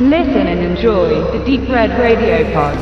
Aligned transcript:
Listen 0.00 0.46
and 0.46 0.60
enjoy 0.60 1.08
the 1.32 1.40
Deep 1.44 1.68
Red 1.68 1.90
Radio 1.98 2.44
Pod. 2.52 2.78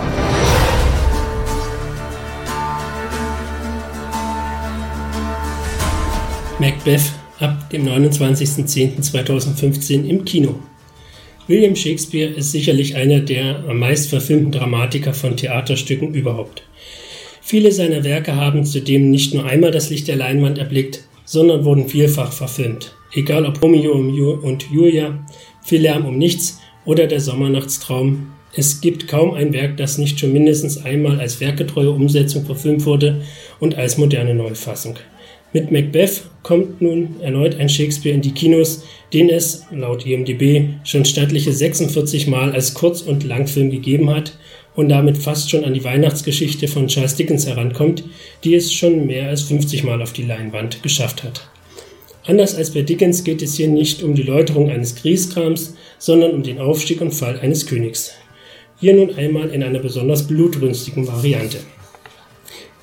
Macbeth 6.60 7.12
ab 7.40 7.70
dem 7.70 7.88
29.10.2015 7.88 10.06
im 10.06 10.26
Kino. 10.26 10.56
William 11.46 11.74
Shakespeare 11.74 12.30
ist 12.30 12.52
sicherlich 12.52 12.96
einer 12.96 13.20
der 13.20 13.64
am 13.66 13.78
meist 13.78 14.10
verfilmten 14.10 14.52
Dramatiker 14.52 15.14
von 15.14 15.38
Theaterstücken 15.38 16.12
überhaupt. 16.12 16.64
Viele 17.40 17.72
seiner 17.72 18.04
Werke 18.04 18.36
haben 18.36 18.66
zudem 18.66 19.10
nicht 19.10 19.32
nur 19.32 19.46
einmal 19.46 19.70
das 19.70 19.88
Licht 19.88 20.08
der 20.08 20.16
Leinwand 20.16 20.58
erblickt, 20.58 21.04
sondern 21.24 21.64
wurden 21.64 21.88
vielfach 21.88 22.34
verfilmt. 22.34 22.94
Egal 23.14 23.46
ob 23.46 23.62
Romeo 23.62 24.38
und 24.42 24.70
Julia, 24.70 25.18
Viel 25.66 25.82
Lärm 25.82 26.06
um 26.06 26.16
nichts 26.16 26.60
oder 26.86 27.06
Der 27.06 27.20
Sommernachtstraum. 27.20 28.28
Es 28.54 28.80
gibt 28.80 29.06
kaum 29.06 29.34
ein 29.34 29.52
Werk, 29.52 29.76
das 29.76 29.98
nicht 29.98 30.18
schon 30.18 30.32
mindestens 30.32 30.82
einmal 30.82 31.20
als 31.20 31.40
werketreue 31.40 31.90
Umsetzung 31.90 32.46
verfilmt 32.46 32.86
wurde 32.86 33.20
und 33.60 33.74
als 33.74 33.98
moderne 33.98 34.34
Neufassung. 34.34 34.96
Mit 35.52 35.70
Macbeth 35.70 36.22
kommt 36.42 36.80
nun 36.80 37.20
erneut 37.20 37.56
ein 37.56 37.68
Shakespeare 37.68 38.14
in 38.14 38.22
die 38.22 38.32
Kinos, 38.32 38.84
den 39.12 39.28
es, 39.28 39.64
laut 39.70 40.06
IMDb, 40.06 40.70
schon 40.84 41.04
stattliche 41.04 41.52
46 41.52 42.26
Mal 42.26 42.52
als 42.52 42.74
Kurz- 42.74 43.02
und 43.02 43.24
Langfilm 43.24 43.70
gegeben 43.70 44.10
hat 44.10 44.38
und 44.74 44.88
damit 44.88 45.18
fast 45.18 45.50
schon 45.50 45.64
an 45.64 45.74
die 45.74 45.84
Weihnachtsgeschichte 45.84 46.68
von 46.68 46.88
Charles 46.88 47.16
Dickens 47.16 47.46
herankommt, 47.46 48.04
die 48.44 48.54
es 48.54 48.72
schon 48.72 49.06
mehr 49.06 49.28
als 49.28 49.42
50 49.42 49.84
Mal 49.84 50.02
auf 50.02 50.12
die 50.12 50.24
Leinwand 50.24 50.82
geschafft 50.82 51.24
hat. 51.24 51.48
Anders 52.26 52.56
als 52.56 52.72
bei 52.72 52.82
Dickens 52.82 53.22
geht 53.22 53.40
es 53.40 53.54
hier 53.54 53.68
nicht 53.68 54.02
um 54.02 54.14
die 54.14 54.22
Läuterung 54.22 54.68
eines 54.68 54.96
Kriegskrams, 54.96 55.74
sondern 55.98 56.32
um 56.32 56.42
den 56.42 56.58
Aufstieg 56.58 57.00
und 57.00 57.12
Fall 57.12 57.38
eines 57.38 57.66
Königs. 57.66 58.12
Hier 58.80 58.94
nun 58.94 59.14
einmal 59.14 59.50
in 59.50 59.62
einer 59.62 59.78
besonders 59.78 60.26
blutrünstigen 60.26 61.06
Variante. 61.06 61.58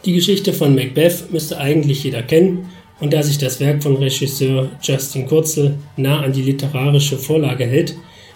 Die 0.06 0.14
Geschichte 0.14 0.54
von 0.54 0.76
Macbeth 0.76 1.32
müsste 1.32 1.58
eigentlich 1.58 2.04
jeder 2.04 2.24
kennen, 2.24 2.70
und 3.00 3.12
da 3.12 3.22
sich 3.22 3.38
das 3.38 3.60
Werk 3.60 3.84
von 3.84 3.98
Regisseur 3.98 4.70
Justin 4.82 5.26
Kurzel 5.26 5.76
nah 5.98 6.22
an 6.22 6.32
die 6.32 6.42
literarische 6.42 7.18
Vorlage 7.18 7.66
hält, 7.66 7.96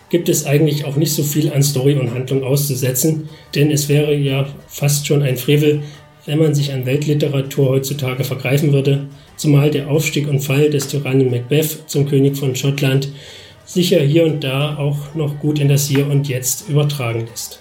gibt 0.10 0.28
es 0.28 0.46
eigentlich 0.46 0.84
auch 0.84 0.98
nicht 0.98 1.14
so 1.14 1.24
viel 1.24 1.52
an 1.54 1.64
Story 1.64 1.96
und 1.96 2.14
Handlung 2.14 2.44
auszusetzen, 2.44 3.30
denn 3.56 3.72
es 3.72 3.88
wäre 3.88 4.14
ja 4.14 4.48
fast 4.68 5.08
schon 5.08 5.22
ein 5.22 5.38
Frevel, 5.38 5.84
wenn 6.28 6.38
man 6.38 6.54
sich 6.54 6.72
an 6.74 6.86
Weltliteratur 6.86 7.70
heutzutage 7.70 8.24
vergreifen 8.24 8.74
würde, 8.74 9.08
zumal 9.38 9.72
der 9.72 9.90
Aufstieg 9.90 10.28
und 10.28 10.42
Fall 10.42 10.70
des 10.70 10.88
Tyrannen 10.90 11.32
Macbeth 11.32 11.90
zum 11.90 12.06
König 12.06 12.38
von 12.38 12.56
Schottland 12.56 13.10
sicher 13.66 14.00
hier 14.02 14.26
und 14.26 14.44
da 14.44 14.78
auch 14.78 15.16
noch 15.16 15.40
gut 15.40 15.60
in 15.60 15.70
das 15.70 15.88
Hier 15.88 16.08
und 16.08 16.28
Jetzt 16.28 16.70
übertragen 16.70 17.28
ist. 17.34 17.60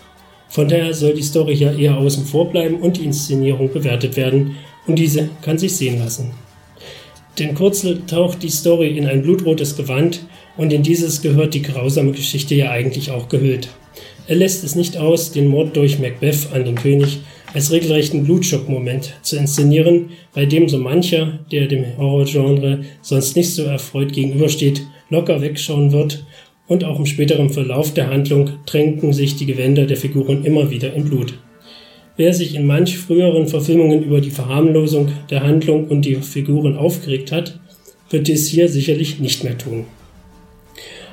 Von 0.48 0.68
daher 0.68 0.94
soll 0.94 1.14
die 1.14 1.22
Story 1.22 1.56
hier 1.56 1.78
eher 1.78 1.96
außen 1.96 2.24
vor 2.24 2.50
bleiben 2.50 2.76
und 2.76 2.96
die 2.96 3.04
Inszenierung 3.04 3.72
bewertet 3.72 4.16
werden 4.16 4.56
und 4.86 4.98
diese 4.98 5.30
kann 5.42 5.58
sich 5.58 5.76
sehen 5.76 5.98
lassen. 5.98 6.32
Denn 7.38 7.54
Kurzel 7.54 8.02
taucht 8.06 8.42
die 8.42 8.50
Story 8.50 8.96
in 8.96 9.06
ein 9.06 9.22
blutrotes 9.22 9.76
Gewand 9.76 10.26
und 10.56 10.72
in 10.72 10.82
dieses 10.82 11.22
gehört 11.22 11.54
die 11.54 11.62
grausame 11.62 12.12
Geschichte 12.12 12.54
ja 12.54 12.70
eigentlich 12.70 13.10
auch 13.10 13.28
gehüllt. 13.28 13.68
Er 14.26 14.36
lässt 14.36 14.64
es 14.64 14.74
nicht 14.74 14.96
aus, 14.96 15.30
den 15.30 15.46
Mord 15.46 15.76
durch 15.76 15.98
Macbeth 15.98 16.48
an 16.52 16.64
den 16.64 16.74
König 16.74 17.20
als 17.56 17.72
regelrechten 17.72 18.24
Blutschockmoment 18.24 19.14
zu 19.22 19.38
inszenieren, 19.38 20.10
bei 20.34 20.44
dem 20.44 20.68
so 20.68 20.76
mancher, 20.76 21.38
der 21.50 21.66
dem 21.66 21.96
Horrorgenre 21.96 22.80
sonst 23.00 23.34
nicht 23.34 23.54
so 23.54 23.62
erfreut 23.62 24.12
gegenübersteht, 24.12 24.82
locker 25.08 25.40
wegschauen 25.40 25.90
wird 25.90 26.26
und 26.66 26.84
auch 26.84 26.98
im 26.98 27.06
späteren 27.06 27.48
Verlauf 27.48 27.94
der 27.94 28.10
Handlung 28.10 28.50
tränken 28.66 29.14
sich 29.14 29.36
die 29.36 29.46
Gewänder 29.46 29.86
der 29.86 29.96
Figuren 29.96 30.44
immer 30.44 30.70
wieder 30.70 30.92
in 30.92 31.06
Blut. 31.06 31.38
Wer 32.18 32.34
sich 32.34 32.54
in 32.54 32.66
manch 32.66 32.98
früheren 32.98 33.48
Verfilmungen 33.48 34.02
über 34.02 34.20
die 34.20 34.30
Verharmlosung 34.30 35.08
der 35.30 35.42
Handlung 35.42 35.86
und 35.86 36.02
die 36.02 36.16
Figuren 36.16 36.76
aufgeregt 36.76 37.32
hat, 37.32 37.58
wird 38.10 38.28
dies 38.28 38.48
hier 38.48 38.68
sicherlich 38.68 39.18
nicht 39.18 39.44
mehr 39.44 39.56
tun. 39.56 39.86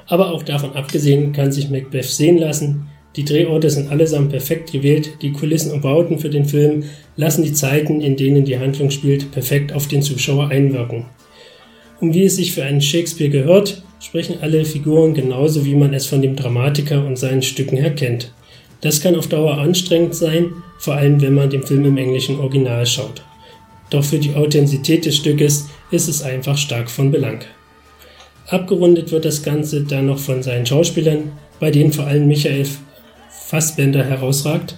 Aber 0.08 0.32
auch 0.32 0.44
davon 0.44 0.74
abgesehen 0.74 1.32
kann 1.32 1.54
sich 1.54 1.70
Macbeth 1.70 2.04
sehen 2.04 2.38
lassen. 2.38 2.90
Die 3.16 3.26
Drehorte 3.26 3.70
sind 3.70 3.92
allesamt 3.92 4.30
perfekt 4.32 4.72
gewählt, 4.72 5.18
die 5.22 5.32
Kulissen 5.32 5.72
und 5.72 5.82
Bauten 5.82 6.18
für 6.18 6.30
den 6.30 6.46
Film 6.46 6.84
lassen 7.16 7.44
die 7.44 7.54
Zeiten, 7.54 8.02
in 8.02 8.16
denen 8.18 8.44
die 8.44 8.58
Handlung 8.58 8.90
spielt, 8.90 9.32
perfekt 9.32 9.72
auf 9.72 9.88
den 9.88 10.02
Zuschauer 10.02 10.50
einwirken. 10.50 11.06
Und 12.00 12.16
wie 12.16 12.24
es 12.24 12.38
sich 12.38 12.54
für 12.54 12.64
einen 12.64 12.82
Shakespeare 12.82 13.30
gehört, 13.30 13.84
sprechen 14.00 14.38
alle 14.42 14.66
Figuren 14.66 15.14
genauso, 15.14 15.64
wie 15.66 15.76
man 15.76 15.94
es 15.94 16.08
von 16.08 16.22
dem 16.22 16.36
Dramatiker 16.36 17.06
und 17.06 17.18
seinen 17.18 17.44
Stücken 17.44 17.78
her 17.78 17.94
kennt. 17.94 18.34
Das 18.82 19.00
kann 19.00 19.16
auf 19.16 19.28
Dauer 19.28 19.60
anstrengend 19.60 20.16
sein, 20.16 20.52
vor 20.80 20.96
allem 20.96 21.22
wenn 21.22 21.36
man 21.36 21.50
den 21.50 21.64
Film 21.64 21.86
im 21.86 21.98
englischen 21.98 22.40
Original 22.40 22.86
schaut. 22.86 23.24
Doch 23.92 24.04
für 24.04 24.18
die 24.18 24.34
Authentizität 24.34 25.06
des 25.06 25.18
Stückes 25.18 25.70
ist 25.92 26.10
es 26.10 26.24
einfach 26.24 26.58
stark 26.58 26.90
von 26.90 27.12
Belang. 27.12 27.42
Abgerundet 28.48 29.12
wird 29.12 29.24
das 29.24 29.44
Ganze 29.44 29.84
dann 29.84 30.08
noch 30.08 30.20
von 30.20 30.44
seinen 30.44 30.66
Schauspielern, 30.66 31.32
bei 31.60 31.72
denen 31.72 31.94
vor 31.94 32.06
allem 32.06 32.28
Michael 32.28 32.66
Fassbender 33.54 34.04
herausragt. 34.04 34.76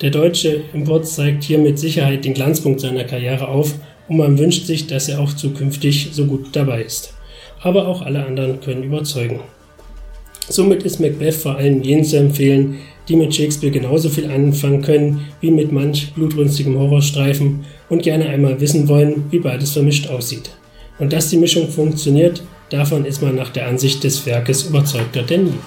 Der 0.00 0.10
deutsche 0.10 0.62
Import 0.72 1.06
zeigt 1.06 1.44
hier 1.44 1.58
mit 1.58 1.78
Sicherheit 1.78 2.24
den 2.24 2.34
Glanzpunkt 2.34 2.80
seiner 2.80 3.04
Karriere 3.04 3.48
auf 3.48 3.74
und 4.08 4.18
man 4.18 4.38
wünscht 4.38 4.66
sich, 4.66 4.86
dass 4.86 5.08
er 5.08 5.20
auch 5.20 5.34
zukünftig 5.34 6.10
so 6.12 6.26
gut 6.26 6.48
dabei 6.52 6.82
ist 6.82 7.14
aber 7.64 7.88
auch 7.88 8.02
alle 8.02 8.24
anderen 8.24 8.60
können 8.60 8.84
überzeugen. 8.84 9.40
Somit 10.48 10.82
ist 10.82 11.00
Macbeth 11.00 11.34
vor 11.34 11.56
allem 11.56 11.82
jenen 11.82 12.04
zu 12.04 12.18
empfehlen, 12.18 12.76
die 13.08 13.16
mit 13.16 13.34
Shakespeare 13.34 13.72
genauso 13.72 14.10
viel 14.10 14.30
anfangen 14.30 14.82
können 14.82 15.26
wie 15.40 15.50
mit 15.50 15.72
manch 15.72 16.12
blutrünstigem 16.14 16.78
Horrorstreifen 16.78 17.64
und 17.88 18.02
gerne 18.02 18.28
einmal 18.28 18.60
wissen 18.60 18.86
wollen, 18.88 19.24
wie 19.30 19.38
beides 19.38 19.72
vermischt 19.72 20.08
aussieht. 20.08 20.50
Und 20.98 21.12
dass 21.12 21.30
die 21.30 21.38
Mischung 21.38 21.68
funktioniert, 21.68 22.42
davon 22.68 23.06
ist 23.06 23.22
man 23.22 23.34
nach 23.34 23.50
der 23.50 23.66
Ansicht 23.66 24.04
des 24.04 24.24
Werkes 24.26 24.64
überzeugter 24.64 25.22
denn 25.22 25.44
nie. 25.44 25.58